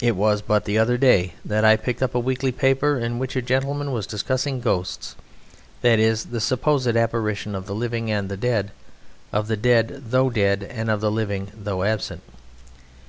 It 0.00 0.16
was 0.16 0.42
but 0.42 0.64
the 0.64 0.78
other 0.78 0.98
day 0.98 1.34
that 1.44 1.64
I 1.64 1.76
picked 1.76 2.02
up 2.02 2.16
a 2.16 2.18
weekly 2.18 2.50
paper 2.50 2.98
in 2.98 3.20
which 3.20 3.36
a 3.36 3.40
gentleman 3.40 3.92
was 3.92 4.04
discussing 4.04 4.58
ghosts 4.60 5.14
that 5.80 6.00
is, 6.00 6.24
the 6.24 6.40
supposed 6.40 6.88
apparition 6.96 7.54
of 7.54 7.66
the 7.66 7.72
living 7.76 8.10
and 8.10 8.28
the 8.28 8.36
dead: 8.36 8.72
of 9.32 9.46
the 9.46 9.56
dead 9.56 10.06
though 10.10 10.28
dead, 10.28 10.64
and 10.64 10.90
of 10.90 11.00
the 11.00 11.08
living 11.12 11.52
though 11.56 11.84
absent. 11.84 12.22